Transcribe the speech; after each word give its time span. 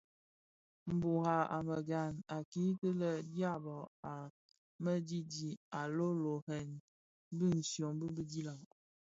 Mburag 0.93 1.47
a 1.55 1.57
meghan 1.67 2.13
a 2.35 2.37
kiki 2.51 2.89
lè 3.01 3.11
dyaba 3.33 3.75
a 4.11 4.13
mëdidi 4.83 5.49
a 5.79 5.81
lōōrèn 5.95 6.67
bishyō 7.37 7.87
bi 7.99 8.07
bidilag. 8.15 8.61